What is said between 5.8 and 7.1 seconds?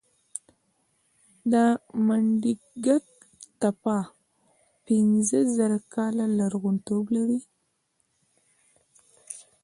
کاله لرغونتوب